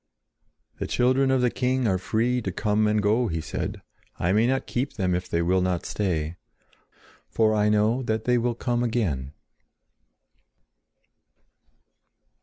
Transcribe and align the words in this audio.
"The 0.79 0.87
children 0.87 1.29
of 1.29 1.41
the 1.41 1.51
king 1.51 1.85
are 1.87 1.99
free 1.99 2.41
to 2.41 2.51
come 2.51 2.87
and 2.87 3.03
go," 3.03 3.27
he 3.27 3.39
said. 3.39 3.83
"I 4.17 4.31
may 4.31 4.47
not 4.47 4.65
keep 4.65 4.93
them 4.93 5.13
if 5.13 5.29
they 5.29 5.43
will 5.43 5.61
not 5.61 5.85
stay; 5.85 6.37
for 7.29 7.53
I 7.53 7.69
know 7.69 8.01
that 8.01 8.23
they 8.23 8.39
will 8.39 8.55
come 8.55 8.81
again." 8.83 9.31